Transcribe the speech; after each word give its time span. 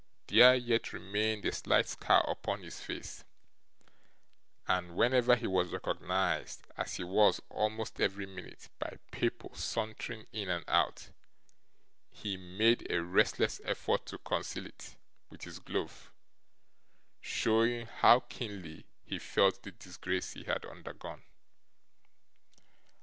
There 0.25 0.55
yet 0.55 0.93
remained 0.93 1.45
a 1.45 1.51
slight 1.51 1.87
scar 1.87 2.27
upon 2.27 2.63
his 2.63 2.79
face, 2.81 3.23
and 4.67 4.95
whenever 4.95 5.35
he 5.35 5.45
was 5.45 5.71
recognised, 5.71 6.65
as 6.75 6.95
he 6.95 7.03
was 7.03 7.39
almost 7.51 8.01
every 8.01 8.25
minute 8.25 8.69
by 8.79 8.97
people 9.11 9.53
sauntering 9.53 10.25
in 10.31 10.49
and 10.49 10.65
out, 10.67 11.11
he 12.09 12.35
made 12.35 12.91
a 12.91 13.03
restless 13.03 13.61
effort 13.63 14.07
to 14.07 14.17
conceal 14.17 14.65
it 14.65 14.95
with 15.29 15.43
his 15.43 15.59
glove; 15.59 16.11
showing 17.19 17.85
how 17.85 18.21
keenly 18.21 18.87
he 19.03 19.19
felt 19.19 19.61
the 19.61 19.69
disgrace 19.69 20.33
he 20.33 20.45
had 20.45 20.65
undergone. 20.65 21.21